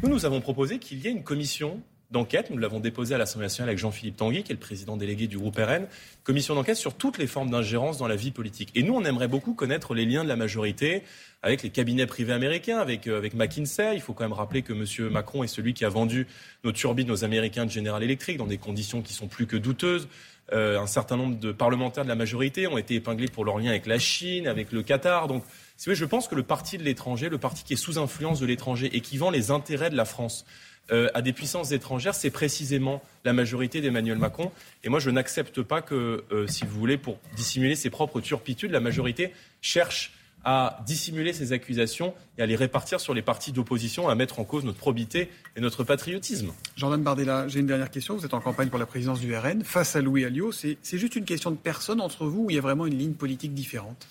Nous, 0.03 0.09
nous 0.09 0.25
avons 0.25 0.41
proposé 0.41 0.79
qu'il 0.79 0.99
y 0.99 1.07
ait 1.07 1.11
une 1.11 1.23
commission 1.23 1.81
d'enquête. 2.11 2.49
Nous 2.49 2.57
l'avons 2.57 2.79
déposé 2.79 3.15
à 3.15 3.17
l'Assemblée 3.17 3.45
nationale 3.45 3.69
avec 3.69 3.79
Jean-Philippe 3.79 4.17
Tanguy, 4.17 4.43
qui 4.43 4.51
est 4.51 4.55
le 4.55 4.59
président 4.59 4.97
délégué 4.97 5.27
du 5.27 5.37
groupe 5.37 5.57
RN. 5.57 5.87
Commission 6.23 6.55
d'enquête 6.55 6.77
sur 6.77 6.93
toutes 6.93 7.17
les 7.17 7.27
formes 7.27 7.49
d'ingérence 7.49 7.97
dans 7.97 8.07
la 8.07 8.15
vie 8.15 8.31
politique. 8.31 8.69
Et 8.75 8.83
nous, 8.83 8.93
on 8.93 9.03
aimerait 9.03 9.27
beaucoup 9.27 9.53
connaître 9.53 9.93
les 9.93 10.05
liens 10.05 10.23
de 10.23 10.29
la 10.29 10.35
majorité 10.35 11.03
avec 11.43 11.63
les 11.63 11.69
cabinets 11.69 12.05
privés 12.05 12.33
américains, 12.33 12.79
avec, 12.79 13.07
euh, 13.07 13.17
avec 13.17 13.33
McKinsey. 13.33 13.95
Il 13.95 14.01
faut 14.01 14.13
quand 14.13 14.23
même 14.23 14.33
rappeler 14.33 14.61
que 14.61 14.73
M. 14.73 15.09
Macron 15.11 15.43
est 15.43 15.47
celui 15.47 15.73
qui 15.73 15.85
a 15.85 15.89
vendu 15.89 16.27
nos 16.63 16.71
turbines 16.71 17.11
aux 17.11 17.23
Américains 17.23 17.65
de 17.65 17.71
General 17.71 18.01
Electric 18.01 18.37
dans 18.37 18.47
des 18.47 18.57
conditions 18.57 19.01
qui 19.01 19.13
sont 19.13 19.27
plus 19.27 19.45
que 19.45 19.57
douteuses. 19.57 20.07
Euh, 20.53 20.79
un 20.79 20.87
certain 20.87 21.17
nombre 21.17 21.37
de 21.37 21.51
parlementaires 21.51 22.05
de 22.05 22.09
la 22.09 22.15
majorité 22.15 22.67
ont 22.67 22.77
été 22.77 22.95
épinglés 22.95 23.27
pour 23.27 23.43
leur 23.43 23.57
lien 23.59 23.69
avec 23.69 23.85
la 23.85 23.99
Chine, 23.99 24.47
avec 24.47 24.71
le 24.71 24.81
Qatar. 24.81 25.27
Donc, 25.27 25.43
je 25.85 26.05
pense 26.05 26.27
que 26.27 26.35
le 26.35 26.43
parti 26.43 26.77
de 26.77 26.83
l'étranger, 26.83 27.29
le 27.29 27.37
parti 27.37 27.63
qui 27.65 27.73
est 27.73 27.77
sous 27.77 27.99
influence 27.99 28.39
de 28.39 28.45
l'étranger 28.45 28.89
et 28.93 29.01
qui 29.01 29.17
vend 29.17 29.29
les 29.29 29.51
intérêts 29.51 29.89
de 29.89 29.97
la 29.97 30.05
France 30.05 30.45
euh, 30.91 31.09
à 31.13 31.21
des 31.21 31.33
puissances 31.33 31.71
étrangères, 31.71 32.15
c'est 32.15 32.29
précisément 32.29 33.01
la 33.25 33.33
majorité 33.33 33.81
d'Emmanuel 33.81 34.17
Macron. 34.17 34.51
Et 34.83 34.89
moi, 34.89 34.99
je 34.99 35.09
n'accepte 35.09 35.61
pas 35.61 35.81
que, 35.81 36.23
euh, 36.31 36.47
si 36.47 36.65
vous 36.65 36.79
voulez, 36.79 36.97
pour 36.97 37.19
dissimuler 37.35 37.75
ses 37.75 37.89
propres 37.89 38.21
turpitudes, 38.21 38.71
la 38.71 38.79
majorité 38.79 39.33
cherche 39.61 40.13
à 40.45 40.81
dissimuler 40.85 41.33
ces 41.33 41.51
accusations 41.51 42.13
et 42.37 42.41
à 42.41 42.45
les 42.45 42.55
répartir 42.55 43.01
sur 43.01 43.13
les 43.13 43.21
partis 43.21 43.51
d'opposition, 43.51 44.07
à 44.07 44.15
mettre 44.15 44.39
en 44.39 44.45
cause 44.45 44.63
notre 44.63 44.77
probité 44.77 45.29
et 45.57 45.59
notre 45.59 45.83
patriotisme. 45.83 46.53
Jordan 46.77 47.03
Bardella, 47.03 47.49
j'ai 47.49 47.59
une 47.59 47.65
dernière 47.65 47.91
question. 47.91 48.15
Vous 48.15 48.25
êtes 48.25 48.33
en 48.33 48.39
campagne 48.39 48.69
pour 48.69 48.79
la 48.79 48.85
présidence 48.85 49.19
du 49.19 49.35
RN. 49.35 49.63
Face 49.65 49.97
à 49.97 50.01
Louis 50.01 50.23
Alliot, 50.23 50.53
c'est 50.53 50.77
juste 50.93 51.17
une 51.17 51.25
question 51.25 51.51
de 51.51 51.57
personne 51.57 51.99
entre 51.99 52.27
vous 52.27 52.45
ou 52.45 52.49
il 52.49 52.55
y 52.55 52.59
a 52.59 52.61
vraiment 52.61 52.85
une 52.85 52.97
ligne 52.97 53.13
politique 53.13 53.53
différente? 53.53 54.07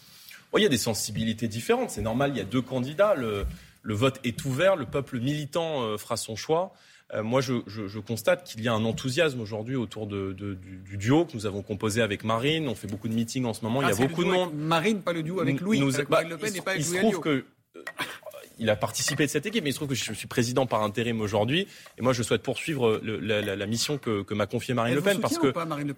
Il 0.59 0.62
y 0.62 0.66
a 0.66 0.71
des 0.71 0.78
sensibilités 0.78 1.49
différentes. 1.49 1.90
C'est 1.90 2.02
normal, 2.02 2.33
il 2.35 2.38
y 2.38 2.40
a 2.40 2.45
deux 2.45 2.62
candidats. 2.62 3.14
Le, 3.14 3.45
le 3.87 3.95
vote 3.95 4.19
est 4.25 4.45
ouvert, 4.45 4.75
le 4.75 4.85
peuple 4.85 5.21
militant 5.21 5.83
euh, 5.83 5.97
fera 5.97 6.16
son 6.16 6.35
choix. 6.35 6.73
Euh, 7.14 7.23
moi, 7.23 7.40
je, 7.40 7.99
constate 8.00 8.43
qu'il 8.43 8.62
y 8.62 8.69
a 8.69 8.73
un 8.73 8.85
enthousiasme 8.85 9.40
aujourd'hui 9.40 9.76
autour 9.76 10.09
de, 10.09 10.33
du, 10.33 10.97
duo 10.97 11.25
que 11.25 11.35
nous 11.35 11.47
avons 11.47 11.62
composé 11.62 12.02
avec 12.02 12.25
Marine. 12.25 12.69
On 12.69 12.75
fait 12.75 12.88
beaucoup 12.88 13.07
de 13.07 13.14
meetings 13.14 13.45
en 13.45 13.55
ce 13.55 13.62
moment. 13.62 13.81
il 13.83 13.88
y 13.88 13.93
a 13.93 13.95
ah, 13.97 14.07
beaucoup 14.07 14.25
de 14.25 14.31
monde. 14.31 14.55
Marine, 14.55 15.02
pas 15.02 15.12
le 15.12 15.23
duo 15.23 15.40
avec 15.40 15.61
Louis. 15.61 15.78
Nous, 15.78 15.93
bah, 16.11 16.25
Le 16.25 16.37
Pen 16.37 16.57
et 16.57 16.61
pas 16.61 16.73
avec 16.73 16.85
Louis 16.85 17.21
que 17.23 17.45
il 18.59 18.71
a 18.71 18.77
participé 18.77 19.27
de 19.27 19.31
cette 19.31 19.47
équipe, 19.47 19.65
mais 19.65 19.71
il 19.71 19.73
se 19.73 19.79
trouve 19.79 19.89
que 19.89 19.95
je 19.95 20.13
suis 20.13 20.27
président 20.27 20.67
par 20.67 20.83
intérim 20.83 21.21
aujourd'hui, 21.21 21.67
et 21.99 22.03
moi 22.03 22.13
je 22.13 22.23
souhaite 22.23 22.43
poursuivre 22.43 23.01
la, 23.03 23.67
mission 23.67 23.99
que, 23.99 24.35
m'a 24.35 24.47
confiée 24.47 24.75
Marine 24.75 24.95
Le 24.95 25.03
Pen, 25.03 25.21
parce 25.21 25.39
que 25.39 25.53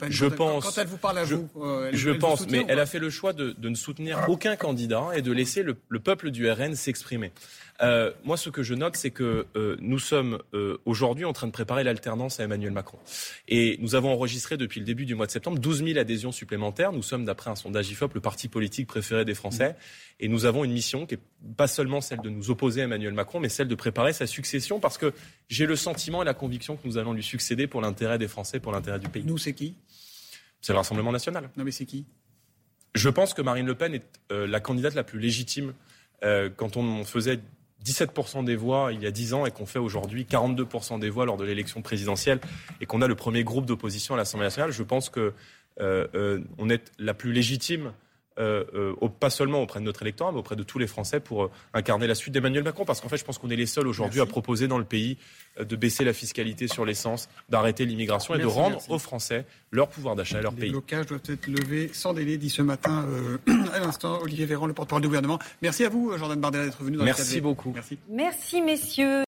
je 0.08 0.26
pense, 0.26 0.64
quand 0.64 0.80
elle 0.80 0.86
vous 0.86 0.98
parle 0.98 1.18
à 1.18 1.24
vous, 1.24 1.48
euh, 1.60 1.90
je 1.92 2.10
pense, 2.10 2.48
mais 2.48 2.64
elle 2.68 2.78
a 2.78 2.86
fait 2.86 2.98
le 2.98 3.10
choix 3.10 3.32
de, 3.32 3.54
ne 3.60 3.74
soutenir 3.74 4.24
aucun 4.28 4.56
candidat 4.56 5.08
et 5.14 5.22
de 5.22 5.32
laisser 5.32 5.62
le, 5.62 5.74
peuple 5.98 6.30
du 6.30 6.50
RN 6.50 6.74
s'exprimer. 6.74 7.32
Euh, 7.80 8.12
moi, 8.24 8.36
ce 8.36 8.50
que 8.50 8.62
je 8.62 8.74
note, 8.74 8.96
c'est 8.96 9.10
que 9.10 9.46
euh, 9.54 9.76
nous 9.80 9.98
sommes 9.98 10.38
aujourd'hui 10.84 11.24
en 11.24 11.32
train 11.32 11.46
de 11.46 11.52
préparer 11.52 11.84
l'alternance 11.84 12.40
à 12.40 12.44
Emmanuel 12.44 12.72
Macron. 12.72 12.98
Et 13.46 13.76
nous 13.80 13.94
avons 13.94 14.12
enregistré 14.12 14.56
depuis 14.56 14.80
le 14.80 14.86
début 14.86 15.06
du 15.06 15.14
mois 15.14 15.26
de 15.26 15.30
septembre 15.30 15.58
12 15.58 15.84
000 15.84 15.98
adhésions 15.98 16.32
supplémentaires. 16.32 16.92
Nous 16.92 17.02
sommes, 17.02 17.24
d'après 17.24 17.50
un 17.50 17.56
sondage 17.56 17.90
IFOP, 17.90 18.14
le 18.14 18.20
parti 18.20 18.48
politique 18.48 18.86
préféré 18.86 19.24
des 19.24 19.34
Français. 19.34 19.76
Et 20.20 20.28
nous 20.28 20.44
avons 20.44 20.64
une 20.64 20.72
mission 20.72 21.06
qui 21.06 21.14
est 21.14 21.20
pas 21.56 21.68
seulement 21.68 22.00
celle 22.00 22.20
de 22.20 22.30
nous 22.30 22.47
opposer 22.50 22.82
à 22.82 22.84
Emmanuel 22.84 23.12
Macron, 23.12 23.40
mais 23.40 23.48
celle 23.48 23.68
de 23.68 23.74
préparer 23.74 24.12
sa 24.12 24.26
succession, 24.26 24.80
parce 24.80 24.98
que 24.98 25.12
j'ai 25.48 25.66
le 25.66 25.76
sentiment 25.76 26.22
et 26.22 26.24
la 26.24 26.34
conviction 26.34 26.76
que 26.76 26.86
nous 26.86 26.98
allons 26.98 27.12
lui 27.12 27.22
succéder 27.22 27.66
pour 27.66 27.80
l'intérêt 27.80 28.18
des 28.18 28.28
Français, 28.28 28.60
pour 28.60 28.72
l'intérêt 28.72 28.98
du 28.98 29.08
pays. 29.08 29.24
Nous, 29.24 29.38
c'est 29.38 29.52
qui? 29.52 29.74
C'est 30.60 30.72
le 30.72 30.78
Rassemblement 30.78 31.12
national. 31.12 31.50
Non, 31.56 31.64
mais 31.64 31.70
c'est 31.70 31.86
qui? 31.86 32.04
Je 32.94 33.08
pense 33.08 33.34
que 33.34 33.42
Marine 33.42 33.66
Le 33.66 33.74
Pen 33.74 33.94
est 33.94 34.20
euh, 34.32 34.46
la 34.46 34.60
candidate 34.60 34.94
la 34.94 35.04
plus 35.04 35.20
légitime. 35.20 35.74
Euh, 36.24 36.50
quand 36.54 36.76
on 36.76 37.04
faisait 37.04 37.38
17% 37.84 38.44
des 38.44 38.56
voix 38.56 38.92
il 38.92 39.02
y 39.02 39.06
a 39.06 39.10
10 39.10 39.34
ans 39.34 39.46
et 39.46 39.50
qu'on 39.50 39.66
fait 39.66 39.78
aujourd'hui 39.78 40.26
42% 40.28 40.98
des 40.98 41.10
voix 41.10 41.24
lors 41.26 41.36
de 41.36 41.44
l'élection 41.44 41.80
présidentielle 41.80 42.40
et 42.80 42.86
qu'on 42.86 43.02
a 43.02 43.06
le 43.06 43.14
premier 43.14 43.44
groupe 43.44 43.66
d'opposition 43.66 44.14
à 44.14 44.16
l'Assemblée 44.16 44.46
nationale, 44.46 44.72
je 44.72 44.82
pense 44.82 45.10
qu'on 45.10 45.32
euh, 45.80 46.40
est 46.68 46.92
la 46.98 47.14
plus 47.14 47.32
légitime 47.32 47.86
euh, 47.86 47.90
euh, 47.90 48.07
pas 49.20 49.30
seulement 49.30 49.62
auprès 49.62 49.80
de 49.80 49.84
notre 49.84 50.02
électorat, 50.02 50.32
mais 50.32 50.38
auprès 50.38 50.56
de 50.56 50.62
tous 50.62 50.78
les 50.78 50.86
Français 50.86 51.20
pour 51.20 51.44
euh, 51.44 51.50
incarner 51.74 52.06
la 52.06 52.14
suite 52.14 52.34
d'Emmanuel 52.34 52.64
Macron. 52.64 52.84
Parce 52.84 53.00
qu'en 53.00 53.08
fait, 53.08 53.16
je 53.16 53.24
pense 53.24 53.38
qu'on 53.38 53.50
est 53.50 53.56
les 53.56 53.66
seuls 53.66 53.86
aujourd'hui 53.86 54.20
à 54.20 54.26
proposer 54.26 54.68
dans 54.68 54.78
le 54.78 54.84
pays 54.84 55.18
de 55.58 55.76
baisser 55.76 56.04
la 56.04 56.12
fiscalité 56.12 56.68
sur 56.68 56.84
l'essence, 56.84 57.28
d'arrêter 57.48 57.84
l'immigration 57.84 58.34
et 58.34 58.38
de 58.38 58.46
rendre 58.46 58.80
aux 58.88 58.98
Français 58.98 59.44
leur 59.72 59.88
pouvoir 59.88 60.14
d'achat 60.14 60.38
et 60.38 60.42
leur 60.42 60.54
pays. 60.54 60.66
Les 60.66 60.70
blocages 60.70 61.06
doivent 61.06 61.20
être 61.28 61.46
levés 61.48 61.90
sans 61.92 62.14
délai, 62.14 62.36
dit 62.36 62.50
ce 62.50 62.62
matin 62.62 63.06
à 63.72 63.80
l'instant 63.80 64.20
Olivier 64.22 64.46
Véran, 64.46 64.66
le 64.66 64.72
porte-parole 64.72 65.02
du 65.02 65.08
gouvernement. 65.08 65.38
Merci 65.62 65.84
à 65.84 65.88
vous, 65.88 66.16
Jordan 66.16 66.40
Bardella, 66.40 66.66
d'être 66.66 66.82
venu 66.82 66.96
dans 66.96 67.04
Merci 67.04 67.40
beaucoup. 67.40 67.72
Merci. 67.74 67.98
Merci, 68.08 68.62
messieurs. 68.62 69.27